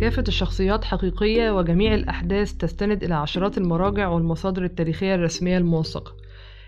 كافة 0.00 0.24
الشخصيات 0.28 0.84
حقيقية 0.84 1.50
وجميع 1.50 1.94
الأحداث 1.94 2.52
تستند 2.52 3.04
إلى 3.04 3.14
عشرات 3.14 3.58
المراجع 3.58 4.08
والمصادر 4.08 4.64
التاريخية 4.64 5.14
الرسمية 5.14 5.58
الموثقة. 5.58 6.12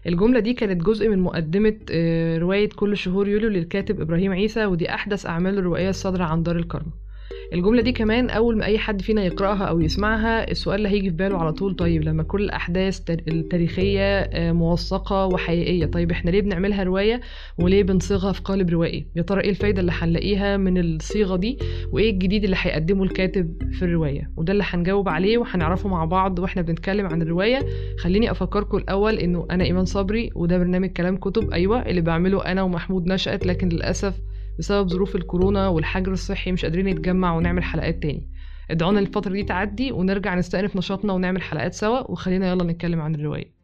الجملة 0.06 0.40
دي 0.40 0.52
كانت 0.54 0.82
جزء 0.82 1.08
من 1.08 1.18
مقدمة 1.18 1.76
آه، 1.90 2.38
رواية 2.38 2.68
كل 2.68 2.96
شهور 2.96 3.28
يوليو 3.28 3.48
للكاتب 3.48 4.00
إبراهيم 4.00 4.32
عيسى 4.32 4.66
ودي 4.66 4.94
أحدث 4.94 5.26
أعماله 5.26 5.58
الروائية 5.58 5.88
الصادرة 5.88 6.24
عن 6.24 6.42
دار 6.42 6.56
الكرم. 6.56 6.86
الجملة 7.52 7.82
دي 7.82 7.92
كمان 7.92 8.30
أول 8.30 8.56
ما 8.58 8.64
أي 8.64 8.78
حد 8.78 9.02
فينا 9.02 9.24
يقرأها 9.24 9.64
أو 9.64 9.80
يسمعها 9.80 10.50
السؤال 10.50 10.76
اللي 10.78 10.88
هيجي 10.88 11.10
في 11.10 11.16
باله 11.16 11.38
على 11.38 11.52
طول 11.52 11.74
طيب 11.76 12.02
لما 12.02 12.22
كل 12.22 12.42
الأحداث 12.42 13.00
التاريخية 13.10 14.20
آه، 14.20 14.52
موثقة 14.52 15.26
وحقيقية 15.26 15.86
طيب 15.86 16.10
إحنا 16.10 16.30
ليه 16.30 16.40
بنعملها 16.42 16.82
رواية 16.82 17.20
وليه 17.58 17.82
بنصيغها 17.82 18.32
في 18.32 18.40
قالب 18.40 18.70
روائي؟ 18.70 19.06
يا 19.16 19.22
ترى 19.22 19.40
إيه 19.40 19.50
الفايدة 19.50 19.80
اللي 19.80 19.92
هنلاقيها 19.94 20.56
من 20.56 20.78
الصيغة 20.78 21.36
دي 21.36 21.58
وإيه 21.92 22.10
الجديد 22.10 22.44
اللي 22.44 22.56
هيقدمه 22.58 23.02
الكاتب 23.04 23.62
في 23.72 23.84
الرواية؟ 23.84 24.30
وده 24.36 24.52
اللي 24.52 24.64
هنجاوب 24.66 25.08
عليه 25.08 25.38
وهنعرفه 25.38 25.88
مع 25.88 26.04
بعض 26.04 26.38
وإحنا 26.38 26.62
بنتكلم 26.62 27.06
عن 27.06 27.22
الرواية. 27.22 27.60
خليني 27.98 28.30
أفكركم 28.30 28.76
الأول 28.78 29.14
إنه 29.18 29.46
أنا 29.50 29.64
إيمان 29.64 29.84
صبري 29.84 30.30
وده 30.34 30.58
برنامج 30.58 30.88
كلام 30.90 31.16
كتب 31.16 31.50
أيوة 31.50 31.82
اللي 31.82 32.00
بعمله 32.00 32.44
أنا 32.44 32.62
ومحمود 32.62 33.06
نشأت 33.06 33.46
لكن 33.46 33.68
للأسف 33.68 34.14
بسبب 34.60 34.88
ظروف 34.88 35.16
الكورونا 35.16 35.68
والحجر 35.68 36.12
الصحي 36.12 36.52
مش 36.52 36.64
قادرين 36.64 36.86
نتجمع 36.86 37.36
ونعمل 37.36 37.64
حلقات 37.64 38.02
تاني. 38.02 38.30
ادعونا 38.70 39.00
الفترة 39.00 39.32
دي 39.32 39.42
تعدي 39.42 39.92
ونرجع 39.92 40.34
نستأنف 40.34 40.76
نشاطنا 40.76 41.12
ونعمل 41.12 41.42
حلقات 41.42 41.74
سوا 41.74 42.10
وخلينا 42.10 42.48
يلا 42.48 42.64
نتكلم 42.64 43.00
عن 43.00 43.14
الرواية. 43.14 43.54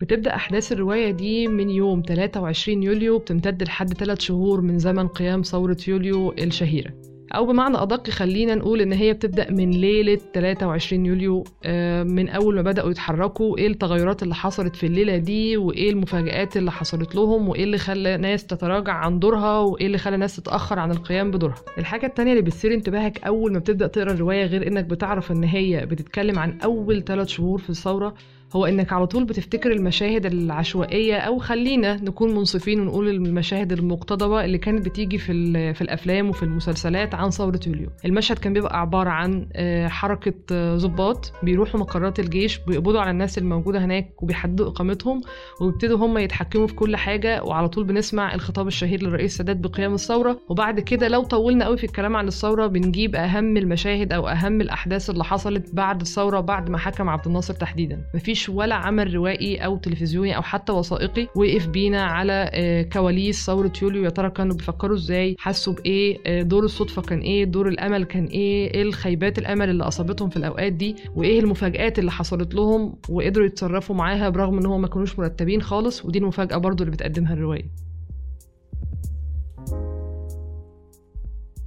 بتبدأ 0.00 0.34
أحداث 0.34 0.72
الرواية 0.72 1.10
دي 1.10 1.48
من 1.48 1.70
يوم 1.70 2.02
23 2.02 2.82
يوليو 2.82 3.18
بتمتد 3.18 3.62
لحد 3.62 3.94
3 3.94 4.20
شهور 4.20 4.60
من 4.60 4.78
زمن 4.78 5.08
قيام 5.08 5.42
ثورة 5.42 5.76
يوليو 5.88 6.32
الشهيرة. 6.32 7.13
أو 7.32 7.46
بمعنى 7.46 7.82
أدق 7.82 8.10
خلينا 8.10 8.54
نقول 8.54 8.80
إن 8.80 8.92
هي 8.92 9.12
بتبدأ 9.12 9.50
من 9.50 9.70
ليلة 9.70 10.18
23 10.34 11.06
يوليو 11.06 11.44
آه، 11.64 12.02
من 12.02 12.28
أول 12.28 12.54
ما 12.54 12.62
بدأوا 12.62 12.90
يتحركوا 12.90 13.58
إيه 13.58 13.66
التغيرات 13.66 14.22
اللي 14.22 14.34
حصلت 14.34 14.76
في 14.76 14.86
الليلة 14.86 15.16
دي 15.16 15.56
وإيه 15.56 15.90
المفاجآت 15.90 16.56
اللي 16.56 16.72
حصلت 16.72 17.14
لهم 17.14 17.48
وإيه 17.48 17.64
اللي 17.64 17.78
خلى 17.78 18.16
ناس 18.16 18.46
تتراجع 18.46 18.92
عن 18.92 19.18
دورها 19.18 19.58
وإيه 19.58 19.86
اللي 19.86 19.98
خلى 19.98 20.16
ناس 20.16 20.36
تتأخر 20.36 20.78
عن 20.78 20.90
القيام 20.90 21.30
بدورها. 21.30 21.54
الحاجة 21.78 22.06
التانية 22.06 22.32
اللي 22.32 22.42
بتثير 22.42 22.74
انتباهك 22.74 23.24
أول 23.24 23.52
ما 23.52 23.58
بتبدأ 23.58 23.86
تقرأ 23.86 24.12
الرواية 24.12 24.46
غير 24.46 24.66
إنك 24.66 24.84
بتعرف 24.84 25.32
إن 25.32 25.44
هي 25.44 25.86
بتتكلم 25.86 26.38
عن 26.38 26.58
أول 26.64 27.04
ثلاث 27.04 27.28
شهور 27.28 27.58
في 27.58 27.70
الثورة 27.70 28.14
هو 28.56 28.66
إنك 28.66 28.92
على 28.92 29.06
طول 29.06 29.24
بتفتكر 29.24 29.72
المشاهد 29.72 30.26
العشوائية 30.26 31.16
أو 31.16 31.38
خلينا 31.38 31.94
نكون 31.96 32.34
منصفين 32.34 32.80
ونقول 32.80 33.08
المشاهد 33.08 33.72
المقتضبة 33.72 34.44
اللي 34.44 34.58
كانت 34.58 34.84
بتيجي 34.86 35.18
في 35.18 35.74
في 35.74 35.80
الأفلام 35.80 36.28
وفي 36.28 36.42
المسلسلات 36.42 37.14
عن 37.14 37.30
ثورة 37.30 37.60
يوليو. 37.66 37.88
المشهد 38.04 38.38
كان 38.38 38.52
بيبقى 38.52 38.80
عبارة 38.80 39.10
عن 39.10 39.46
آه، 39.52 39.88
حركة 39.88 40.34
آه، 40.52 40.76
ضباط 40.76 41.32
بيروحوا 41.42 41.80
مقرات 41.80 42.20
الجيش 42.20 42.58
بيقبضوا 42.58 43.00
على 43.00 43.10
الناس 43.10 43.38
الموجودة 43.38 43.84
هناك 43.84 44.22
وبيحددوا 44.22 44.68
إقامتهم 44.68 45.20
وبيبتدوا 45.60 45.98
هم 45.98 46.18
يتحكموا 46.18 46.66
في 46.66 46.74
كل 46.74 46.96
حاجة 46.96 47.42
وعلى 47.44 47.68
طول 47.68 47.84
بنسمع 47.84 48.34
الخطاب 48.34 48.66
الشهير 48.66 49.02
للرئيس 49.02 49.32
السادات 49.32 49.56
بقيام 49.56 49.94
الثورة. 49.94 50.40
وبعد 50.48 50.80
كده 50.80 51.08
لو 51.08 51.22
طولنا 51.22 51.64
قوي 51.64 51.76
في 51.76 51.84
الكلام 51.84 52.16
عن 52.16 52.28
الثورة 52.28 52.66
بنجيب 52.66 53.16
أهم 53.16 53.56
المشاهد 53.56 54.12
أو 54.12 54.28
أهم 54.28 54.60
الأحداث 54.60 55.10
اللي 55.10 55.24
حصلت 55.24 55.74
بعد 55.74 56.00
الثورة 56.00 56.40
بعد 56.40 56.70
ما 56.70 56.78
حكم 56.78 57.08
عبد 57.08 57.26
الناصر 57.26 57.54
تحديدا. 57.54 58.00
مفيش 58.14 58.43
مفيش 58.44 58.56
ولا 58.56 58.74
عمل 58.74 59.14
روائي 59.14 59.56
أو 59.56 59.76
تلفزيوني 59.76 60.36
أو 60.36 60.42
حتى 60.42 60.72
وثائقي 60.72 61.28
وقف 61.36 61.66
بينا 61.68 62.02
على 62.02 62.50
آه، 62.52 62.82
كواليس 62.82 63.46
ثورة 63.46 63.72
يوليو. 63.82 64.04
يا 64.04 64.10
ترى 64.10 64.30
كانوا 64.30 64.56
بيفكروا 64.56 64.96
إزاي؟ 64.96 65.36
حسوا 65.38 65.72
بإيه؟ 65.72 66.18
آه، 66.26 66.42
دور 66.42 66.64
الصدفة 66.64 67.02
كان 67.02 67.18
إيه؟ 67.18 67.44
دور 67.44 67.68
الأمل 67.68 68.04
كان 68.04 68.24
إيه؟ 68.24 68.74
إيه 68.74 68.82
الخيبات 68.82 69.38
الأمل 69.38 69.70
اللي 69.70 69.84
أصابتهم 69.84 70.28
في 70.28 70.36
الأوقات 70.36 70.72
دي؟ 70.72 70.96
وإيه 71.14 71.40
المفاجآت 71.40 71.98
اللي 71.98 72.10
حصلت 72.10 72.54
لهم؟ 72.54 72.94
وقدروا 73.08 73.46
يتصرفوا 73.46 73.96
معاها 73.96 74.28
برغم 74.28 74.58
إن 74.58 74.66
هم 74.66 74.80
ما 74.80 74.88
كانوش 74.88 75.18
مرتبين 75.18 75.62
خالص؟ 75.62 76.04
ودي 76.04 76.18
المفاجأة 76.18 76.56
برضو 76.56 76.84
اللي 76.84 76.92
بتقدمها 76.96 77.32
الرواية. 77.34 77.83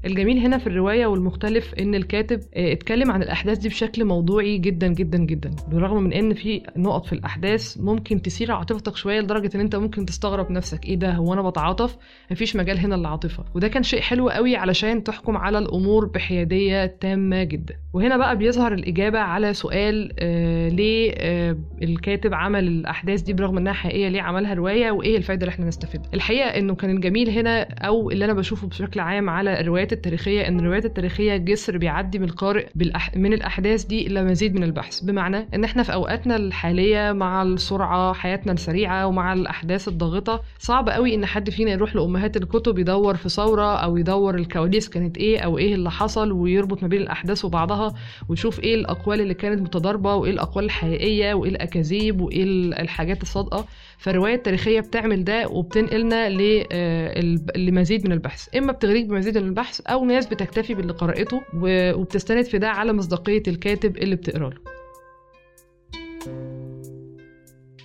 الجميل 0.07 0.37
هنا 0.37 0.57
في 0.57 0.67
الرواية 0.67 1.05
والمختلف 1.05 1.73
إن 1.73 1.95
الكاتب 1.95 2.39
آه، 2.55 2.71
اتكلم 2.73 3.11
عن 3.11 3.23
الأحداث 3.23 3.57
دي 3.57 3.69
بشكل 3.69 4.05
موضوعي 4.05 4.57
جدا 4.57 4.87
جدا 4.87 5.17
جدا. 5.17 5.51
بالرغم 5.71 6.03
من 6.03 6.13
إن 6.13 6.33
في 6.33 6.61
نقط 6.77 7.05
في 7.05 7.13
الأحداث 7.13 7.77
ممكن 7.79 8.21
تثير 8.21 8.51
عاطفتك 8.51 8.95
شوية 8.95 9.19
لدرجة 9.21 9.49
إن 9.55 9.59
أنت 9.59 9.75
ممكن 9.75 10.05
تستغرب 10.05 10.51
نفسك. 10.51 10.85
إيه 10.85 10.95
ده؟ 10.95 11.11
هو 11.11 11.33
أنا 11.33 11.49
بتعاطف؟ 11.49 11.97
مفيش 12.31 12.55
مجال 12.55 12.79
هنا 12.79 12.95
للعاطفة. 12.95 13.43
وده 13.55 13.67
كان 13.67 13.83
شيء 13.83 14.01
حلو 14.01 14.29
قوي 14.29 14.55
علشان 14.55 15.03
تحكم 15.03 15.37
على 15.37 15.57
الأمور 15.57 16.05
بحيادية 16.05 16.85
تامة 16.85 17.43
جدا. 17.43 17.75
وهنا 17.93 18.17
بقى 18.17 18.37
بيظهر 18.37 18.73
الإجابة 18.73 19.19
على 19.19 19.53
سؤال 19.53 20.11
آه 20.19 20.69
ليه 20.69 21.13
آه 21.17 21.57
الكاتب 21.81 22.33
عمل 22.33 22.67
الأحداث 22.67 23.21
دي 23.21 23.33
برغم 23.33 23.57
إنها 23.57 23.73
حقيقية 23.73 24.09
ليه 24.09 24.21
عملها 24.21 24.53
رواية 24.53 24.91
وإيه 24.91 25.17
الفايدة 25.17 25.41
اللي 25.41 25.53
إحنا 25.53 25.65
نستفيدها؟ 25.65 26.09
الحقيقة 26.13 26.47
إنه 26.49 26.75
كان 26.75 26.89
الجميل 26.89 27.29
هنا 27.29 27.61
أو 27.61 28.11
اللي 28.11 28.25
أنا 28.25 28.33
بشوفه 28.33 28.67
بشكل 28.67 28.99
عام 28.99 29.29
على 29.29 29.59
الروايات 29.59 29.93
التاريخية 29.97 30.47
إن 30.47 30.59
الروايات 30.59 30.85
التاريخية 30.85 31.37
جسر 31.37 31.77
بيعدي 31.77 32.19
من 32.19 32.25
القارئ 32.29 32.67
بالأح... 32.75 33.15
من 33.17 33.33
الأحداث 33.33 33.83
دي 33.83 34.07
إلى 34.07 34.23
مزيد 34.23 34.55
من 34.55 34.63
البحث. 34.63 34.99
بمعنى 35.03 35.47
إن 35.53 35.63
إحنا 35.63 35.83
في 35.83 35.93
أوقاتنا 35.93 36.35
الحالية 36.35 37.11
مع 37.11 37.41
السرعة 37.43 38.13
حياتنا 38.13 38.51
السريعة 38.51 39.07
ومع 39.07 39.33
الأحداث 39.33 39.87
الضاغطة 39.87 40.41
صعب 40.59 40.89
قوي 40.89 41.15
إن 41.15 41.25
حد 41.25 41.49
فينا 41.49 41.71
يروح 41.71 41.95
لأمهات 41.95 42.37
الكتب 42.37 42.79
يدور 42.79 43.15
في 43.15 43.29
ثورة 43.29 43.75
أو 43.75 43.97
يدور 43.97 44.35
الكواليس 44.35 44.89
كانت 44.89 45.17
إيه 45.17 45.39
أو 45.39 45.57
إيه 45.57 45.75
اللي 45.75 45.91
حصل 45.91 46.31
ويربط 46.31 46.81
ما 46.83 46.87
بين 46.87 47.01
الأحداث 47.01 47.45
وبعضها 47.45 47.93
ويشوف 48.29 48.59
إيه 48.59 48.75
الأقوال 48.75 49.21
اللي 49.21 49.33
كانت 49.33 49.61
متضاربة 49.61 50.15
وإيه 50.15 50.31
الأقوال 50.31 50.65
الحقيقية 50.65 51.33
وإيه 51.33 51.51
الأكاذيب 51.51 52.21
وإيه 52.21 52.43
الحاجات 52.81 53.21
الصادقة. 53.21 53.65
فالرواية 53.97 54.35
التاريخية 54.35 54.79
بتعمل 54.79 55.23
ده 55.23 55.47
وبتنقلنا 55.47 56.27
آه، 56.71 57.21
لمزيد 57.57 58.05
من 58.05 58.11
البحث. 58.11 58.55
إما 58.57 58.71
بتغريك 58.71 59.05
بمزيد 59.05 59.37
من 59.37 59.47
البحث 59.47 59.76
أو 59.81 60.05
ناس 60.05 60.25
بتكتفي 60.27 60.73
باللي 60.73 60.93
قرأته 60.93 61.41
وبتستند 61.63 62.45
في 62.45 62.57
ده 62.57 62.69
على 62.69 62.93
مصداقية 62.93 63.43
الكاتب 63.47 63.97
اللي 63.97 64.15
بتقرا 64.15 64.49
له 64.49 64.57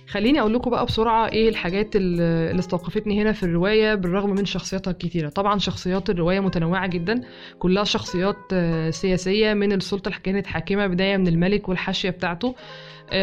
خليني 0.07 0.39
أقول 0.39 0.53
لكم 0.53 0.71
بقى 0.71 0.85
بسرعة 0.85 1.27
إيه 1.29 1.49
الحاجات 1.49 1.95
اللي 1.95 2.59
استوقفتني 2.59 3.21
هنا 3.21 3.31
في 3.31 3.43
الرواية 3.43 3.95
بالرغم 3.95 4.29
من 4.29 4.45
شخصياتها 4.45 4.91
الكتيرة. 4.91 5.29
طبعا 5.29 5.59
شخصيات 5.59 6.09
الرواية 6.09 6.39
متنوعة 6.39 6.87
جدا. 6.87 7.21
كلها 7.59 7.83
شخصيات 7.83 8.37
آه، 8.53 8.89
سياسية 8.89 9.53
من 9.53 9.71
السلطة 9.71 10.09
اللي 10.09 10.19
كانت 10.19 10.47
حاكمة 10.47 10.87
بداية 10.87 11.17
من 11.17 11.27
الملك 11.27 11.69
والحاشية 11.69 12.09
بتاعته. 12.09 12.55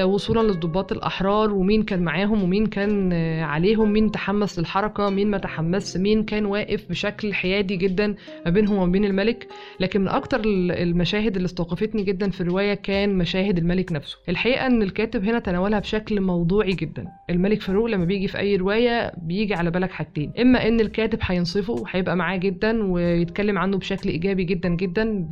وصولا 0.05 0.41
للضباط 0.53 0.93
الأحرار 0.93 1.53
ومين 1.55 1.83
كان 1.83 2.03
معاهم 2.03 2.43
ومين 2.43 2.67
كان 2.67 3.11
آه، 3.13 3.43
عليهم 3.43 3.93
مين 3.93 4.11
تحمس 4.11 4.59
للحركة 4.59 5.11
مين 5.11 5.31
ما 5.31 5.39
تحمس 5.39 5.97
مين 5.97 6.25
كان 6.25 6.45
واقف 6.47 6.89
بشكل 6.91 7.35
حيادي 7.35 7.77
جدا 7.77 8.15
ما 8.47 8.51
بينهم 8.51 8.77
وما 8.79 8.93
بين 8.93 9.05
الملك. 9.05 9.49
لكن 9.81 10.01
من 10.01 10.09
أكتر 10.09 10.41
المشاهد 10.47 11.37
اللي 11.37 11.47
استوقفتني 11.47 12.03
جدا 12.03 12.31
في 12.31 12.41
الرواية 12.41 12.75
كان 12.75 13.19
مشاهد 13.19 13.59
الملك 13.59 13.93
نفسه. 13.93 14.19
الحقيقة 14.29 14.67
أن 14.67 14.83
الكاتب 14.83 15.25
هنا 15.25 15.39
تناولها 15.39 15.79
بشكل 15.79 16.21
موضوعي 16.21 16.73
جدا. 16.73 17.05
الملك 17.31 17.63
فاروق 17.63 17.87
لما 17.87 18.05
بيجي 18.05 18.29
في 18.29 18.39
أي 18.39 18.57
رواية 18.57 19.13
بيجي 19.23 19.55
على 19.55 19.71
بالك 19.71 19.91
حاجتين. 19.91 20.33
إما 20.41 20.69
أن 20.69 20.81
الكاتب 20.81 21.19
هينصفه 21.23 21.73
وهيبقى 21.73 22.17
معاه 22.17 22.37
جدا 22.37 22.93
ويتكلم 22.93 23.59
عنه 23.59 23.77
بشكل 23.79 24.09
إيجابي 24.11 24.45
جدا 24.45 24.69
جدا 24.69 25.29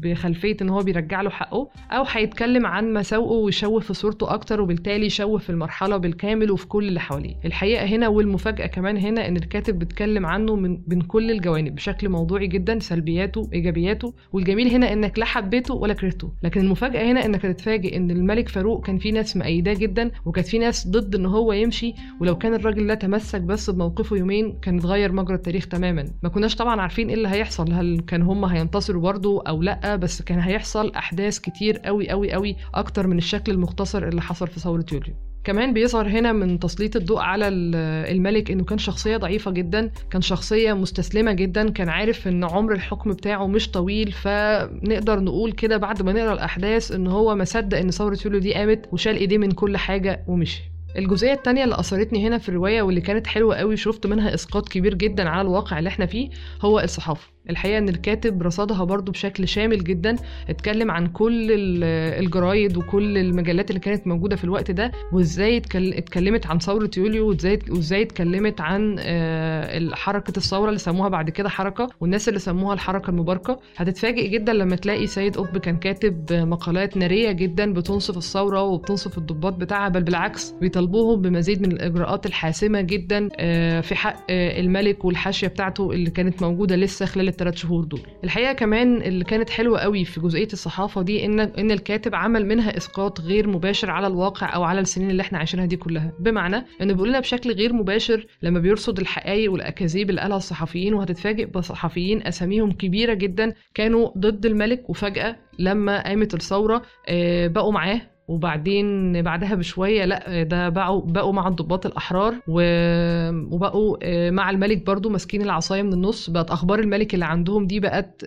بخلفية 0.00 0.56
أن 0.62 0.68
هو 0.68 0.78
بيرجع 0.82 1.20
له 1.22 1.30
حقه 1.30 1.68
أو 1.90 2.04
هيتكلم 2.08 2.66
عن 2.66 2.92
مساوئه 2.92 3.38
ويشوه 3.38 3.77
يشوه 3.78 3.94
في 3.94 3.94
صورته 3.94 4.34
أكتر 4.34 4.60
وبالتالي 4.60 5.06
يشوه 5.06 5.38
في 5.38 5.50
المرحلة 5.50 5.96
بالكامل 5.96 6.50
وفي 6.50 6.66
كل 6.66 6.88
اللي 6.88 7.00
حواليه. 7.00 7.34
الحقيقة 7.44 7.84
هنا 7.86 8.08
والمفاجأة 8.08 8.66
كمان 8.66 8.96
هنا 8.96 9.28
إن 9.28 9.36
الكاتب 9.36 9.78
بيتكلم 9.78 10.26
عنه 10.26 10.56
من 10.56 10.78
من 10.88 11.00
كل 11.00 11.30
الجوانب 11.30 11.74
بشكل 11.74 12.08
موضوعي 12.08 12.46
جدا 12.46 12.78
سلبياته 12.78 13.48
إيجابياته 13.52 14.14
والجميل 14.32 14.68
هنا 14.68 14.92
إنك 14.92 15.18
لا 15.18 15.24
حبيته 15.24 15.74
ولا 15.74 15.94
كرهته. 15.94 16.32
لكن 16.42 16.60
المفاجأة 16.60 17.12
هنا 17.12 17.24
إنك 17.24 17.46
هتتفاجئ 17.46 17.96
إن 17.96 18.10
الملك 18.10 18.48
فاروق 18.48 18.86
كان 18.86 18.98
في 18.98 19.10
ناس 19.10 19.36
مأيداه 19.36 19.74
جدا 19.74 20.10
وكانت 20.24 20.46
في 20.48 20.58
ناس 20.58 20.88
ضد 20.88 21.14
إن 21.14 21.26
هو 21.26 21.52
يمشي 21.52 21.94
ولو 22.20 22.38
كان 22.38 22.54
الراجل 22.54 22.86
ده 22.86 22.94
تمسك 22.94 23.40
بس 23.40 23.70
بموقفه 23.70 24.16
يومين 24.16 24.58
كان 24.62 24.78
اتغير 24.78 25.12
مجرى 25.12 25.34
التاريخ 25.34 25.66
تماما. 25.68 26.04
ما 26.22 26.28
كناش 26.28 26.54
طبعا 26.56 26.80
عارفين 26.80 27.08
إيه 27.08 27.14
اللي 27.14 27.28
هيحصل 27.28 27.72
هل 27.72 28.00
كان 28.06 28.22
هم 28.22 28.44
هينتصروا 28.44 29.02
برضه 29.02 29.42
أو 29.48 29.62
لأ 29.62 29.96
بس 29.96 30.22
كان 30.22 30.38
هيحصل 30.38 30.92
أحداث 30.96 31.38
كتير 31.38 31.78
قوي 31.78 32.08
قوي 32.08 32.32
قوي 32.32 32.56
أكتر 32.74 33.06
من 33.06 33.18
الشكل 33.18 33.52
المختصر 33.58 34.08
اللي 34.08 34.22
حصل 34.22 34.48
في 34.48 34.60
ثورة 34.60 34.84
يوليو. 34.92 35.14
كمان 35.44 35.72
بيظهر 35.72 36.08
هنا 36.08 36.32
من 36.32 36.58
تسليط 36.58 36.96
الضوء 36.96 37.18
على 37.18 37.48
الملك 37.48 38.50
إنه 38.50 38.64
كان 38.64 38.78
شخصية 38.78 39.16
ضعيفة 39.16 39.50
جدا 39.50 39.90
كان 40.10 40.22
شخصية 40.22 40.72
مستسلمة 40.72 41.32
جدا 41.32 41.70
كان 41.70 41.88
عارف 41.88 42.28
إن 42.28 42.44
عمر 42.44 42.72
الحكم 42.72 43.12
بتاعه 43.12 43.46
مش 43.46 43.70
طويل 43.70 44.12
فنقدر 44.12 45.20
نقول 45.20 45.52
كده 45.52 45.76
بعد 45.76 46.02
ما 46.02 46.12
نقرأ 46.12 46.32
الأحداث 46.32 46.92
إن 46.92 47.06
هو 47.06 47.34
ما 47.34 47.44
صدق 47.44 47.78
إن 47.78 47.90
ثورة 47.90 48.18
يوليو 48.24 48.40
دي 48.40 48.54
قامت 48.54 48.88
وشال 48.92 49.16
إيديه 49.16 49.38
من 49.38 49.50
كل 49.50 49.76
حاجة 49.76 50.24
ومشي. 50.28 50.62
الجزئية 50.96 51.32
التانية 51.32 51.64
اللي 51.64 51.78
أثرتني 51.80 52.26
هنا 52.26 52.38
في 52.38 52.48
الرواية 52.48 52.82
واللي 52.82 53.00
كانت 53.00 53.26
حلوة 53.26 53.56
قوي 53.56 53.76
شفت 53.76 54.06
منها 54.06 54.34
إسقاط 54.34 54.68
كبير 54.68 54.94
جدا 54.94 55.28
على 55.28 55.40
الواقع 55.40 55.78
اللي 55.78 55.88
إحنا 55.88 56.06
فيه 56.06 56.30
هو 56.62 56.80
الصحافة. 56.80 57.28
الحقيقة 57.50 57.78
إن 57.78 57.88
الكاتب 57.88 58.42
رصدها 58.42 58.84
برضو 58.84 59.12
بشكل 59.12 59.48
شامل 59.48 59.84
جدا 59.84 60.16
اتكلم 60.48 60.90
عن 60.90 61.06
كل 61.06 61.48
الجرايد 61.92 62.76
وكل 62.76 63.18
المجلات 63.18 63.70
اللي 63.70 63.80
كانت 63.80 64.06
موجودة 64.06 64.36
في 64.36 64.44
الوقت 64.44 64.70
ده 64.70 64.92
وإزاي 65.12 65.56
اتكلمت 65.74 66.46
عن 66.46 66.58
ثورة 66.58 66.90
يوليو 66.96 67.28
وإزاي 67.28 67.58
وإزاي 67.70 68.02
اتكلمت 68.02 68.60
عن 68.60 68.96
آه، 68.98 69.90
حركة 69.94 70.32
الثورة 70.36 70.68
اللي 70.68 70.78
سموها 70.78 71.08
بعد 71.08 71.30
كده 71.30 71.48
حركة 71.48 71.88
والناس 72.00 72.28
اللي 72.28 72.40
سموها 72.40 72.74
الحركة 72.74 73.10
المباركة. 73.10 73.60
هتتفاجئ 73.76 74.28
جدا 74.28 74.52
لما 74.52 74.76
تلاقي 74.76 75.06
سيد 75.06 75.36
قطب 75.36 75.58
كان 75.58 75.76
كاتب 75.76 76.32
مقالات 76.32 76.96
نارية 76.96 77.32
جدا 77.32 77.72
بتنصف 77.72 78.16
الثورة 78.16 78.62
وبتنصف 78.62 79.18
الضباط 79.18 79.52
بتاعها 79.52 79.88
بل 79.88 80.02
بالعكس 80.02 80.50
بيطالبوهم 80.60 81.22
بمزيد 81.22 81.62
من 81.62 81.72
الإجراءات 81.72 82.26
الحاسمة 82.26 82.80
جدا 82.80 83.28
آه، 83.36 83.80
في 83.80 83.94
حق 83.94 84.16
آه، 84.30 84.60
الملك 84.60 85.04
والحاشية 85.04 85.46
بتاعته 85.48 85.90
اللي 85.92 86.10
كانت 86.10 86.42
موجودة 86.42 86.76
لسه 86.76 87.06
خلال 87.06 87.28
الثلاث 87.38 87.56
شهور 87.56 87.84
دول. 87.84 88.00
الحقيقة 88.24 88.52
كمان 88.52 89.02
اللي 89.02 89.24
كانت 89.24 89.50
حلوة 89.50 89.78
قوي 89.78 90.04
في 90.04 90.20
جزئية 90.20 90.48
الصحافة 90.52 91.02
دي 91.02 91.24
إن 91.24 91.40
إن 91.40 91.70
الكاتب 91.70 92.14
عمل 92.14 92.46
منها 92.46 92.76
إسقاط 92.76 93.20
غير 93.20 93.48
مباشر 93.48 93.90
على 93.90 94.06
الواقع 94.06 94.54
أو 94.54 94.62
على 94.62 94.80
السنين 94.80 95.10
اللي 95.10 95.20
إحنا 95.22 95.38
عايشينها 95.38 95.66
دي 95.66 95.76
كلها. 95.76 96.12
بمعنى 96.20 96.64
انه 96.82 96.92
بيقول 96.92 97.08
لنا 97.08 97.20
بشكل 97.20 97.52
غير 97.52 97.72
مباشر 97.72 98.26
لما 98.42 98.60
بيرصد 98.60 98.98
الحقائق 98.98 99.52
والأكاذيب 99.52 100.10
اللي 100.10 100.20
قالها 100.20 100.36
الصحفيين 100.36 100.94
وهتتفاجئ 100.94 101.46
بصحفيين 101.46 102.26
أساميهم 102.26 102.72
كبيرة 102.72 103.14
جدا 103.14 103.52
كانوا 103.74 104.10
ضد 104.18 104.46
الملك. 104.46 104.90
وفجأة 104.90 105.36
لما 105.58 106.02
قامت 106.04 106.34
الثورة 106.34 106.82
آه، 107.08 107.46
بقوا 107.46 107.72
معاه 107.72 108.00
وبعدين 108.28 109.22
بعدها 109.22 109.54
بشوية 109.54 110.04
لأ 110.04 110.42
ده 110.42 110.68
بقوا 110.68 111.00
بقوا 111.06 111.32
مع 111.32 111.48
الضباط 111.48 111.86
الأحرار 111.86 112.34
وبقوا 112.48 113.96
آه، 114.02 114.30
مع 114.30 114.50
الملك 114.50 114.86
برضو 114.86 115.08
ماسكين 115.08 115.42
العصاية 115.42 115.82
من 115.82 115.92
النص. 115.92 116.30
بقت 116.30 116.50
أخبار 116.50 116.78
الملك 116.78 117.14
اللي 117.14 117.24
عندهم 117.24 117.66
دي 117.66 117.80
بقت 117.80 118.24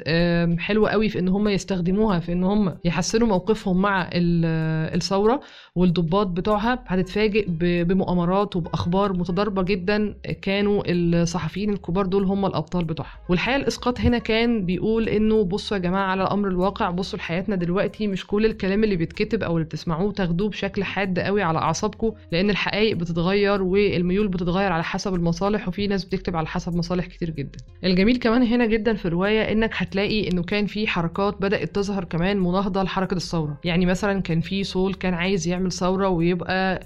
حلوة 0.60 0.90
قوي 0.90 1.10
في 1.10 1.20
إن 1.20 1.28
هم 1.28 1.48
يستخدموها 1.48 2.20
في 2.20 2.32
إن 2.34 2.44
هم 2.44 2.78
يحسنوا 2.86 3.28
موقفهم 3.28 3.82
مع 3.82 4.10
الثورة 4.14 5.42
والضباط 5.76 6.28
بتوعها. 6.28 6.84
هتتفاجئ 6.88 7.46
بمؤامرات 7.84 8.56
وبأخبار 8.56 9.14
متضاربة 9.14 9.62
جدا 9.62 10.16
كانوا 10.42 10.84
الصحفيين 10.88 11.70
الكبار 11.74 12.06
دول 12.06 12.24
هم 12.24 12.46
الأبطال 12.46 12.86
بتوعها. 12.86 13.20
والحقيقة 13.30 13.58
الإسقاط 13.62 14.00
هنا 14.00 14.18
كان 14.18 14.66
بيقول 14.66 15.10
إنه 15.10 15.44
بصوا 15.44 15.78
يا 15.78 15.82
جماعة 15.82 16.08
على 16.12 16.24
أمر 16.24 16.48
الواقع 16.48 16.90
بصوا 16.90 17.20
لحياتنا 17.20 17.56
دلوقتي 17.56 18.08
مش 18.08 18.28
كل 18.28 18.46
الكلام 18.46 18.84
اللي 18.84 18.96
بيتكتب 18.96 19.44
أو 19.44 19.54
اللي 19.58 19.66
بتسمعوه 19.66 19.91
تسمعوه 19.92 20.12
تاخدوه 20.12 20.50
بشكل 20.50 20.84
حاد 20.84 21.20
قوي 21.20 21.42
على 21.42 21.60
أعصابكم 21.60 22.12
لأن 22.32 22.50
الحقائق 22.50 22.96
بتتغير 22.96 23.64
والميول 23.64 24.28
بتتغير 24.28 24.72
على 24.72 24.84
حسب 24.84 25.16
المصالح 25.16 25.68
وفي 25.68 25.88
ناس 25.88 26.06
بتكتب 26.06 26.36
على 26.36 26.48
حسب 26.48 26.76
مصالح 26.76 27.06
كتير 27.06 27.30
جدا. 27.30 27.60
الجميل 27.84 28.18
كمان 28.18 28.44
هنا 28.44 28.66
جدا 28.66 28.94
في 28.94 29.06
الرواية 29.06 29.52
إنك 29.52 29.72
هتلاقي 29.74 30.32
إنه 30.32 30.44
كان 30.44 30.66
في 30.66 30.88
حركات 30.88 31.42
بدأت 31.42 31.76
تظهر 31.76 32.04
كمان 32.04 32.40
مناهضة 32.40 32.84
لحركة 32.84 33.16
الثورة. 33.16 33.60
يعني 33.64 33.86
مثلا 33.86 34.22
كان 34.22 34.42
في 34.42 34.64
سول 34.64 34.94
كان 34.94 35.14
عايز 35.14 35.48
يعمل 35.48 35.72
ثورة 35.72 36.08
ويبقى 36.08 36.80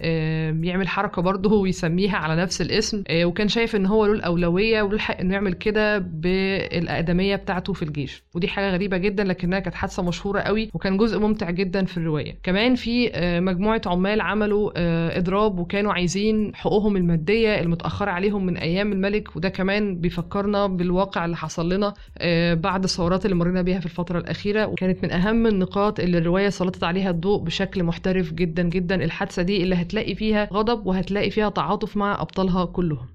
يعمل 0.64 0.88
حركة 0.88 1.22
برضه 1.22 1.56
ويسميها 1.62 2.18
على 2.18 2.42
نفس 2.42 2.62
الاسم 2.62 3.04
آه، 3.08 3.26
وكان 3.26 3.48
شايف 3.48 3.76
إن 3.76 3.86
هو 3.86 4.06
له 4.06 4.14
الأولوية 4.14 4.82
وله 4.82 4.94
الحق 4.94 5.20
إنه 5.20 5.34
يعمل 5.34 5.54
كده 5.54 5.98
بالأقدمية 5.98 7.36
بتاعته 7.36 7.74
في 7.74 7.84
الجيش. 7.84 8.24
ودي 8.36 8.48
حاجة 8.48 8.70
غريبة 8.70 8.98
جدا 8.98 9.24
لكنها 9.24 9.60
كانت 9.60 9.76
حادثة 9.76 10.04
مشهورة 10.04 10.40
قوي 10.40 10.70
وكان 10.74 10.98
جزء 10.98 11.20
ممتع 11.20 11.50
جدا 11.50 11.86
في 11.86 11.98
الرواية. 11.98 12.38
كمان 12.44 12.76
في 12.76 12.95
مجموعة 13.40 13.82
عمال 13.86 14.22
عملوا 14.22 14.72
آه، 14.76 15.18
إضراب 15.20 15.60
وكانوا 15.60 15.94
عايزين 15.94 16.56
حقوقهم 16.56 16.98
المادية 16.98 17.60
المتأخرة 17.60 18.12
عليهم 18.12 18.46
من 18.46 18.58
أيام 18.58 18.92
الملك 18.92 19.36
وده 19.36 19.50
كمان 19.50 19.96
بيفكرنا 20.02 20.68
بالواقع 20.68 21.26
اللي 21.26 21.38
حصل 21.38 21.70
لنا 21.74 21.94
آه، 22.18 22.54
بعد 22.54 22.84
الثورات 22.84 23.26
اللي 23.26 23.36
مرينا 23.36 23.62
بيها 23.62 23.80
في 23.80 23.86
الفترة 23.86 24.20
الأخيرة. 24.20 24.66
وكانت 24.66 25.04
من 25.04 25.12
أهم 25.12 25.48
النقاط 25.48 26.00
اللي 26.00 26.18
الرواية 26.18 26.50
سلطت 26.50 26.84
عليها 26.84 27.10
الضوء 27.10 27.44
بشكل 27.44 27.84
محترف 27.84 28.34
جدا 28.34 28.64
جدا 28.64 28.96
الحادثة 29.04 29.42
دي 29.42 29.64
اللي 29.64 29.76
هتلاقي 29.76 30.16
فيها 30.16 30.50
غضب 30.54 30.86
وهتلاقي 30.88 31.30
فيها 31.30 31.50
تعاطف 31.50 31.98
مع 31.98 32.22
أبطالها 32.22 32.66
كلهم. 32.66 33.15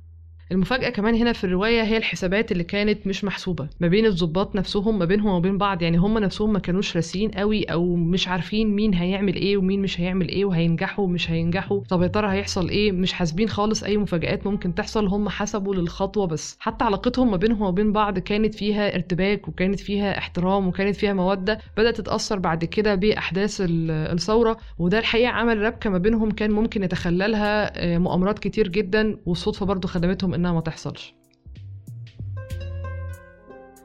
المفاجأة 0.53 0.91
كمان 0.91 1.15
هنا 1.15 1.33
في 1.33 1.45
الرواية 1.45 1.83
هي 1.83 1.97
الحسابات 1.97 2.53
اللي 2.53 2.65
كانت 2.65 3.07
مش 3.07 3.25
محسوبة 3.25 3.69
ما 3.81 3.89
بين 3.89 4.07
الضباط 4.07 4.57
نفسهم 4.57 4.99
ما 4.99 5.05
بينهم 5.05 5.35
وبين 5.35 5.59
بعض. 5.59 5.83
يعني 5.83 5.97
هم 5.97 6.19
نفسهم 6.19 6.53
ما 6.53 6.59
كانوش 6.59 6.97
راسيين 6.97 7.31
قوي 7.31 7.65
أو 7.65 7.97
مش 7.97 8.29
عارفين 8.29 8.69
مين 8.75 8.95
هيعمل 8.95 9.35
إيه 9.35 9.57
ومين 9.57 9.83
مش 9.83 10.01
هيعمل 10.01 10.29
إيه 10.29 10.45
وهينجحوا 10.45 11.05
ومش 11.05 11.31
هينجحوا. 11.31 11.81
طب 11.89 12.03
يا 12.03 12.07
ترى 12.07 12.33
هيحصل 12.33 12.69
إيه؟ 12.69 12.93
مش 12.93 13.13
حاسبين 13.13 13.49
خالص 13.49 13.83
أي 13.83 13.97
مفاجآت 13.97 14.47
ممكن 14.47 14.75
تحصل. 14.75 15.07
هم 15.07 15.29
حسبوا 15.29 15.75
للخطوة 15.75 16.27
بس. 16.27 16.57
حتى 16.61 16.85
علاقتهم 16.85 17.31
ما 17.31 17.37
بينهم 17.37 17.63
وبين 17.63 17.93
بعض 17.93 18.19
كانت 18.19 18.55
فيها 18.55 18.95
ارتباك 18.95 19.49
وكانت 19.49 19.81
فيها 19.81 20.19
احترام 20.19 20.67
وكانت 20.69 20.97
فيها 20.97 21.13
مودة. 21.13 21.59
بدأت 21.77 21.97
تتأثر 22.01 22.39
بعد 22.39 22.65
كده 22.65 22.95
بأحداث 22.95 23.63
الثورة. 23.69 24.57
وده 24.79 24.99
الحقيقة 24.99 25.29
عمل 25.31 25.59
ربكة 25.63 25.91
ما 25.91 25.99
بينهم 25.99 26.31
كان 26.31 26.51
ممكن 26.51 26.83
يتخللها 26.83 27.73
آه، 27.95 27.99
مؤامرات 27.99 28.39
كتير 28.39 28.69
جدا. 28.69 29.17
والصدفة 29.27 29.67
برضو 29.67 29.89
خدمتهم 29.89 30.35
انها 30.41 30.53
ما 30.53 30.61
تحصلش. 30.61 31.20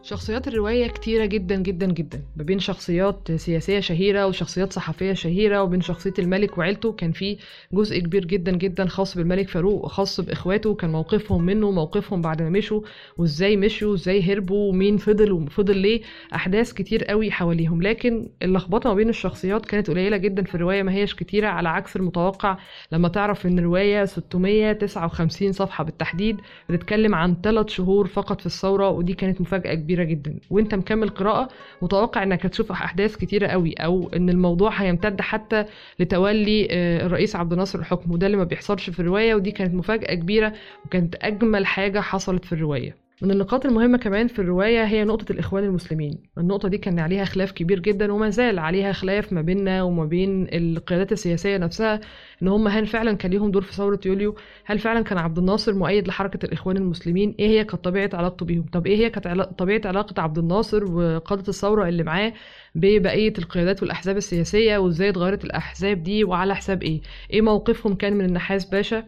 شخصيات 0.07 0.47
الرواية 0.47 0.87
كتيرة 0.87 1.25
جدا 1.25 1.55
جدا 1.55 1.85
جدا. 1.85 2.21
ما 2.35 2.43
بين 2.43 2.59
شخصيات 2.59 3.31
سياسية 3.31 3.79
شهيرة 3.79 4.27
وشخصيات 4.27 4.73
صحفية 4.73 5.13
شهيرة 5.13 5.63
وبين 5.63 5.81
شخصية 5.81 6.13
الملك 6.19 6.57
وعيلته 6.57 6.91
كان 6.91 7.11
في 7.11 7.37
جزء 7.73 7.99
كبير 7.99 8.25
جدا 8.25 8.51
جدا 8.51 8.85
خاص 8.85 9.17
بالملك 9.17 9.49
فاروق 9.49 9.85
وخاص 9.85 10.21
بإخواته. 10.21 10.75
كان 10.75 10.89
موقفهم 10.89 11.45
منه 11.45 11.71
موقفهم 11.71 12.21
بعد 12.21 12.41
ما 12.41 12.49
مشوا 12.49 12.81
وإزاي 13.17 13.57
مشوا 13.57 13.91
وازاي 13.91 14.21
هربوا 14.33 14.69
ومين 14.69 14.97
فضل 14.97 15.31
وفضل 15.31 15.77
ليه. 15.77 16.01
أحداث 16.35 16.73
كتير 16.73 17.03
قوي 17.05 17.31
حواليهم. 17.31 17.81
لكن 17.81 18.29
اللخبطة 18.41 18.89
ما 18.89 18.95
بين 18.95 19.09
الشخصيات 19.09 19.65
كانت 19.65 19.89
قليلة 19.89 20.17
جدا 20.17 20.43
في 20.43 20.55
الرواية 20.55 20.83
ما 20.83 20.93
هيش 20.93 21.15
كتيرة. 21.15 21.47
على 21.47 21.69
عكس 21.69 21.95
المتوقع 21.95 22.57
لما 22.91 23.07
تعرف 23.07 23.45
إن 23.45 23.59
الرواية 23.59 24.05
659 24.05 25.51
صفحة 25.51 25.83
بالتحديد 25.83 26.37
بتتكلم 26.69 27.15
عن 27.15 27.35
ثلاث 27.43 27.67
شهور 27.67 28.07
فقط 28.07 28.39
في 28.39 28.45
الثورة 28.45 28.89
ودي 28.89 29.13
كانت 29.13 29.41
مفاجأة 29.41 29.73
كبيرة. 29.73 29.94
كبيرة 29.95 30.03
جدا 30.03 30.39
وأنت 30.49 30.75
مكمل 30.75 31.09
قراءة 31.09 31.47
متوقع 31.81 32.23
إنك 32.23 32.45
هتشوف 32.45 32.71
أحداث 32.71 33.15
كتيرة 33.15 33.47
قوي 33.47 33.73
أو 33.73 34.09
إن 34.15 34.29
الموضوع 34.29 34.69
هيمتد 34.81 35.21
حتى 35.21 35.65
لتولي 35.99 36.67
آه، 36.71 37.05
الرئيس 37.05 37.35
عبد 37.35 37.51
الناصر 37.51 37.79
الحكم. 37.79 38.11
وده 38.11 38.25
اللي 38.27 38.37
ما 38.37 38.43
بيحصلش 38.43 38.89
في 38.89 38.99
الرواية 38.99 39.35
ودي 39.35 39.51
كانت 39.51 39.73
مفاجأة 39.73 40.13
كبيرة 40.15 40.53
وكانت 40.85 41.15
أجمل 41.21 41.65
حاجة 41.65 41.99
حصلت 41.99 42.45
في 42.45 42.53
الرواية. 42.53 43.04
من 43.21 43.31
النقاط 43.31 43.65
المهمة 43.65 43.97
كمان 43.97 44.27
في 44.27 44.39
الرواية 44.39 44.83
هي 44.83 45.03
نقطة 45.03 45.31
الإخوان 45.31 45.63
المسلمين. 45.63 46.17
النقطة 46.37 46.67
دي 46.69 46.77
كان 46.77 46.99
عليها 46.99 47.25
خلاف 47.25 47.51
كبير 47.51 47.79
جدا 47.79 48.13
وما 48.13 48.29
زال 48.29 48.59
عليها 48.59 48.91
خلاف 48.91 49.33
ما 49.33 49.41
بيننا 49.41 49.83
وما 49.83 50.05
بين 50.05 50.47
القيادات 50.53 51.11
السياسية 51.11 51.57
نفسها 51.57 52.01
إن 52.43 52.47
هم 52.47 52.67
هل 52.67 52.87
فعلا 52.87 53.13
كان 53.13 53.31
ليهم 53.31 53.51
دور 53.51 53.61
في 53.61 53.73
ثورة 53.73 53.99
يوليو؟ 54.05 54.35
هل 54.65 54.79
فعلا 54.79 55.01
كان 55.01 55.17
عبد 55.17 55.37
الناصر 55.37 55.73
مؤيد 55.73 56.07
لحركة 56.07 56.45
الإخوان 56.45 56.77
المسلمين؟ 56.77 57.35
إيه 57.39 57.47
هي 57.47 57.63
كانت 57.63 57.83
طبيعة 57.83 58.09
علاقته 58.13 58.45
بيهم؟ 58.45 58.65
طب 58.73 58.87
إيه 58.87 58.97
هي 58.97 59.09
كانت 59.09 59.41
طبيعة 59.57 59.81
علاقة 59.85 60.21
عبد 60.21 60.37
الناصر 60.37 60.83
وقادة 60.91 61.43
الثورة 61.49 61.87
اللي 61.89 62.03
معاه 62.03 62.33
ببقية 62.75 63.33
القيادات 63.37 63.81
والأحزاب 63.81 64.17
السياسية 64.17 64.77
وإزاي 64.77 65.09
اتغيرت 65.09 65.43
الأحزاب 65.45 66.03
دي 66.03 66.23
وعلى 66.23 66.55
حساب 66.55 66.83
إيه؟ 66.83 67.01
إيه 67.33 67.41
موقفهم 67.41 67.95
كان 67.95 68.13
من 68.13 68.25
النحاس 68.25 68.65
باشا؟ 68.65 69.03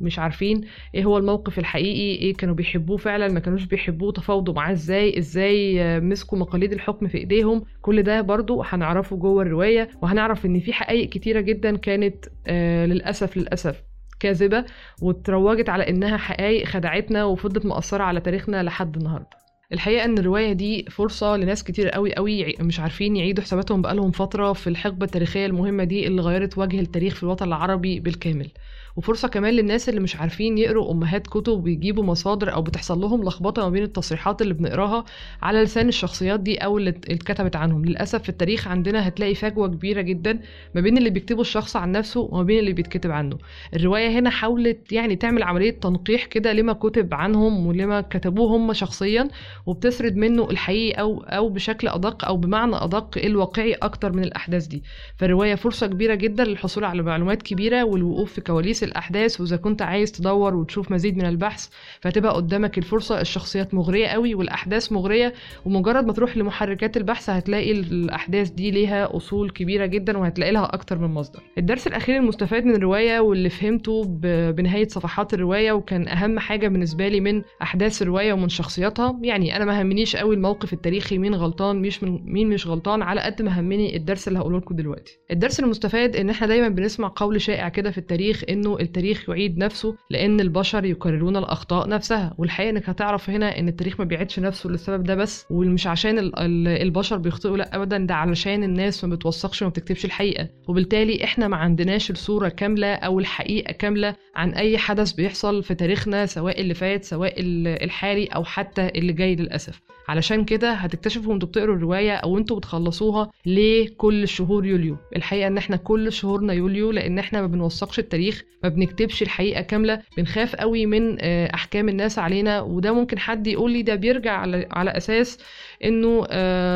مش 0.00 0.18
عارفين 0.18 0.60
إيه 0.94 1.04
هو 1.04 1.18
الموقف 1.18 1.58
الحقيقي 1.58 2.22
إيه 2.22 2.34
كانوا 2.34 2.54
بيحبوه 2.54 2.96
فعلا 2.96 3.28
ما 3.28 3.40
كانوش 3.40 3.64
بيحبوه 3.64 4.12
تفاوضوا 4.12 4.54
معاه 4.54 4.72
إزاي 4.72 5.18
إزاي 5.18 6.00
مسكوا 6.00 6.38
مقاليد 6.38 6.72
الحكم 6.72 7.08
في 7.08 7.18
ايديهم. 7.18 7.62
كل 7.82 8.02
ده 8.02 8.20
برضو 8.20 8.62
هنعرفه 8.62 9.16
جوه 9.16 9.42
الرواية 9.42 9.88
وهنعرف 10.02 10.46
إن 10.46 10.60
في 10.60 10.72
حقائق 10.72 11.08
كتيرة 11.08 11.40
جدا 11.40 11.76
كانت 11.76 12.24
آه 12.46 12.86
للأسف 12.86 13.36
للأسف 13.36 13.82
كاذبة 14.20 14.64
وتروجت 15.02 15.68
على 15.68 15.88
إنها 15.88 16.16
حقائق 16.16 16.66
خدعتنا 16.66 17.24
وفضلت 17.24 17.66
مأثرة 17.66 18.02
على 18.04 18.20
تاريخنا 18.20 18.62
لحد 18.62 18.96
النهارده. 18.96 19.28
الحقيقة 19.72 20.04
إن 20.04 20.18
الرواية 20.18 20.52
دي 20.52 20.86
فرصة 20.90 21.36
لناس 21.36 21.64
كتير 21.64 21.88
قوي 21.88 22.14
قوي 22.14 22.54
مش 22.60 22.80
عارفين 22.80 23.16
يعيدوا 23.16 23.44
حساباتهم 23.44 23.82
بقالهم 23.82 24.10
فترة 24.10 24.52
في 24.52 24.66
الحقبة 24.66 25.06
التاريخية 25.06 25.46
المهمة 25.46 25.84
دي 25.84 26.06
اللي 26.06 26.22
غيرت 26.22 26.58
وجه 26.58 26.80
التاريخ 26.80 27.14
في 27.14 27.22
الوطن 27.22 27.46
العربي 27.48 28.00
بالكامل. 28.00 28.50
وفرصة 28.98 29.28
كمان 29.28 29.54
للناس 29.54 29.88
اللي 29.88 30.00
مش 30.00 30.16
عارفين 30.16 30.58
يقروا 30.58 30.92
أمهات 30.92 31.26
كتب 31.26 31.64
ويجيبوا 31.64 32.04
مصادر 32.04 32.52
أو 32.52 32.62
بتحصل 32.62 33.00
لهم 33.00 33.24
لخبطة 33.24 33.62
ما 33.62 33.70
بين 33.70 33.82
التصريحات 33.82 34.42
اللي 34.42 34.54
بنقراها 34.54 35.04
على 35.42 35.62
لسان 35.62 35.88
الشخصيات 35.88 36.40
دي 36.40 36.56
أو 36.58 36.78
اللي 36.78 36.90
اتكتبت 36.90 37.56
عنهم. 37.56 37.84
للأسف 37.84 38.22
في 38.22 38.28
التاريخ 38.28 38.68
عندنا 38.68 39.08
هتلاقي 39.08 39.34
فجوة 39.34 39.68
كبيرة 39.68 40.00
جدا 40.00 40.40
ما 40.74 40.80
بين 40.80 40.98
اللي 40.98 41.10
بيكتبه 41.10 41.40
الشخص 41.40 41.76
عن 41.76 41.92
نفسه 41.92 42.20
وما 42.20 42.42
بين 42.42 42.58
اللي 42.58 42.72
بيتكتب 42.72 43.10
عنه. 43.10 43.38
الرواية 43.74 44.18
هنا 44.18 44.30
حاولت 44.30 44.92
يعني 44.92 45.16
تعمل 45.16 45.42
عملية 45.42 45.70
تنقيح 45.70 46.24
كده 46.24 46.52
لما 46.52 46.72
كتب 46.72 47.14
عنهم 47.14 47.66
ولما 47.66 48.00
كتبوه 48.00 48.56
هم 48.56 48.72
شخصيا 48.72 49.28
وبتسرد 49.66 50.16
منه 50.16 50.50
الحقيقي 50.50 51.00
أو 51.00 51.20
أو 51.22 51.48
بشكل 51.48 51.88
أدق 51.88 52.24
أو 52.24 52.36
بمعنى 52.36 52.76
أدق 52.76 53.18
الواقعي 53.24 53.72
أكتر 53.74 54.12
من 54.12 54.24
الأحداث 54.24 54.66
دي. 54.66 54.82
فالرواية 55.16 55.54
فرصة 55.54 55.86
كبيرة 55.86 56.14
جدا 56.14 56.44
للحصول 56.44 56.84
على 56.84 57.02
معلومات 57.02 57.42
كبيرة 57.42 57.84
والوقوف 57.84 58.32
في 58.32 58.40
كواليس 58.40 58.87
الأحداث 58.88 59.40
وإذا 59.40 59.56
كنت 59.56 59.82
عايز 59.82 60.12
تدور 60.12 60.54
وتشوف 60.56 60.90
مزيد 60.90 61.16
من 61.16 61.26
البحث 61.26 61.68
فهتبقى 62.00 62.34
قدامك 62.34 62.78
الفرصة. 62.78 63.20
الشخصيات 63.20 63.74
مغرية 63.74 64.06
قوي 64.06 64.34
والأحداث 64.34 64.92
مغرية 64.92 65.34
ومجرد 65.64 66.06
ما 66.06 66.12
تروح 66.12 66.36
لمحركات 66.36 66.96
البحث 66.96 67.30
هتلاقي 67.30 67.72
الأحداث 67.72 68.50
دي 68.50 68.70
ليها 68.70 69.16
أصول 69.16 69.50
كبيرة 69.50 69.86
جدا 69.86 70.18
وهتلاقي 70.18 70.52
لها 70.52 70.64
أكتر 70.74 70.98
من 70.98 71.08
مصدر. 71.14 71.40
الدرس 71.58 71.86
الأخير 71.86 72.16
المستفاد 72.16 72.64
من 72.64 72.74
الرواية 72.74 73.20
واللي 73.20 73.48
فهمته 73.50 74.04
بنهاية 74.52 74.88
صفحات 74.88 75.34
الرواية 75.34 75.72
وكان 75.72 76.08
أهم 76.08 76.38
حاجة 76.38 76.68
بالنسبة 76.68 77.08
لي 77.08 77.20
من 77.20 77.42
أحداث 77.62 78.02
الرواية 78.02 78.32
ومن 78.32 78.48
شخصياتها. 78.48 79.18
يعني 79.22 79.56
أنا 79.56 79.64
ما 79.64 79.82
همنيش 79.82 80.16
قوي 80.16 80.34
الموقف 80.34 80.72
التاريخي 80.72 81.18
مين 81.18 81.34
غلطان 81.34 81.76
مش 81.76 82.02
من 82.02 82.20
مين 82.32 82.48
مش 82.48 82.66
غلطان 82.66 83.02
على 83.02 83.20
قد 83.20 83.42
ما 83.42 83.60
همني 83.60 83.96
الدرس 83.96 84.28
اللي 84.28 84.38
هقوله 84.38 84.58
لكم 84.58 84.76
دلوقتي. 84.76 85.18
الدرس 85.30 85.60
المستفاد 85.60 86.16
إن 86.16 86.30
إحنا 86.30 86.46
دايما 86.46 86.68
بنسمع 86.68 87.12
قول 87.16 87.40
شائع 87.40 87.68
كده 87.68 87.90
في 87.90 87.98
التاريخ 87.98 88.44
إنه 88.48 88.77
التاريخ 88.80 89.28
يعيد 89.28 89.58
نفسه 89.58 89.96
لأن 90.10 90.40
البشر 90.40 90.84
يكررون 90.84 91.36
الأخطاء 91.36 91.88
نفسها. 91.88 92.34
والحقيقة 92.38 92.70
إنك 92.70 92.88
هتعرف 92.88 93.30
هنا 93.30 93.58
إن 93.58 93.68
التاريخ 93.68 94.00
ما 94.00 94.04
بيعيدش 94.04 94.38
نفسه 94.38 94.70
للسبب 94.70 95.02
ده 95.04 95.14
بس 95.14 95.46
ومش 95.50 95.86
عشان 95.86 96.30
البشر 96.68 97.16
بيخطئوا 97.16 97.56
لأ 97.56 97.76
ابدا 97.76 97.98
ده 97.98 98.14
علشان 98.14 98.64
الناس 98.64 99.04
ما 99.04 99.14
بتوثقش 99.14 99.62
وما 99.62 99.70
بتكتبش 99.70 100.04
الحقيقة. 100.04 100.48
وبالتالي 100.68 101.24
إحنا 101.24 101.48
ما 101.48 101.56
عندناش 101.56 102.10
الصورة 102.10 102.48
كاملة 102.48 102.94
أو 102.94 103.18
الحقيقة 103.18 103.72
كاملة 103.72 104.14
عن 104.36 104.50
أي 104.50 104.78
حدث 104.78 105.12
بيحصل 105.12 105.62
في 105.62 105.74
تاريخنا 105.74 106.26
سواء 106.26 106.60
اللي 106.60 106.74
فات 106.74 107.04
سواء 107.04 107.34
الحالي 107.38 108.26
أو 108.26 108.44
حتى 108.44 108.88
اللي 108.88 109.12
جاي 109.12 109.36
للأسف. 109.36 109.80
علشان 110.08 110.44
كده 110.44 110.72
هتكتشفوا 110.72 111.30
وانتوا 111.30 111.48
بتقروا 111.48 111.76
الرواية 111.76 112.12
أو 112.14 112.38
أنتوا 112.38 112.56
بتخلصوها 112.56 113.30
ليه 113.46 113.88
كل 113.96 114.28
شهور 114.28 114.66
يوليو. 114.66 114.96
الحقيقة 115.16 115.46
إن 115.46 115.58
إحنا 115.58 115.76
كل 115.76 116.12
شهورنا 116.12 116.52
يوليو 116.52 116.90
لأن 116.90 117.18
إحنا 117.18 117.40
ما 117.40 117.46
بنوثقش 117.46 117.98
التاريخ 117.98 118.42
ما 118.62 118.68
بنكتبش 118.68 119.22
الحقيقة 119.22 119.60
كاملة 119.62 120.02
بنخاف 120.16 120.56
قوي 120.56 120.86
من 120.86 121.20
أحكام 121.54 121.88
الناس 121.88 122.18
علينا 122.18 122.60
وده 122.60 122.92
ممكن 122.92 123.18
حد 123.18 123.46
يقول 123.46 123.72
لي 123.72 123.82
ده 123.82 123.94
بيرجع 123.94 124.32
على, 124.32 124.66
على 124.70 124.90
أساس 124.90 125.38
إنه 125.84 126.20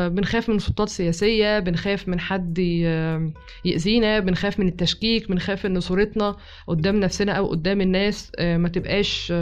بنخاف 0.07 0.49
من 0.49 0.59
سلطات 0.59 0.89
سياسية 0.89 1.59
بنخاف 1.59 2.07
من 2.07 2.19
حد 2.19 2.59
يأذينا 3.65 4.19
بنخاف 4.19 4.59
من 4.59 4.67
التشكيك 4.67 5.29
بنخاف 5.31 5.65
إن 5.65 5.79
صورتنا 5.79 6.35
قدام 6.67 6.99
نفسنا 6.99 7.31
أو 7.31 7.45
قدام 7.47 7.81
الناس 7.81 8.31
ما 8.39 8.69
تبقاش 8.69 9.33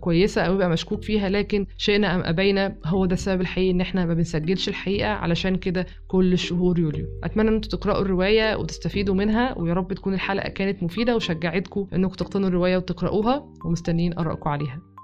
كويسة 0.00 0.42
أو 0.42 0.54
يبقى 0.54 0.70
مشكوك 0.70 1.02
فيها 1.02 1.28
لكن 1.28 1.66
شئنا 1.78 2.14
أم 2.14 2.20
أبينا 2.20 2.74
هو 2.86 3.06
ده 3.06 3.14
السبب 3.14 3.37
الحقيقي 3.40 3.70
إن 3.70 3.80
إحنا 3.80 4.06
ما 4.06 4.14
بنسجلش 4.14 4.68
الحقيقة 4.68 5.08
علشان 5.08 5.56
كده 5.56 5.86
كل 6.08 6.38
شهور 6.38 6.78
يوليو. 6.78 7.06
أتمنى 7.24 7.48
إن 7.48 7.54
أنتوا 7.54 7.78
تقرأوا 7.78 8.02
الرواية 8.02 8.56
وتستفيدوا 8.56 9.14
منها 9.14 9.58
ويا 9.58 9.74
رب 9.74 9.92
تكون 9.92 10.14
الحلقة 10.14 10.48
كانت 10.48 10.82
مفيدة 10.82 11.16
وشجعتكم 11.16 11.86
إنكم 11.94 12.14
تقتنوا 12.14 12.48
الرواية 12.48 12.76
وتقرأوها 12.76 13.54
ومستنيين 13.64 14.18
آرائكم 14.18 14.50
عليها. 14.50 14.97